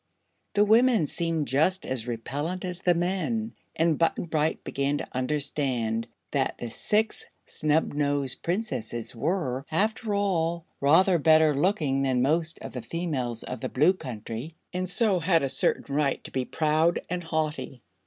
[0.55, 6.07] The women seemed just as repellent as the men, and Button Bright began to understand
[6.31, 12.81] that the Six Snubnosed Princesses were, after all, rather better looking than most of the
[12.81, 17.23] females of the Blue Country and so had a certain right to be proud and
[17.23, 17.83] haughty.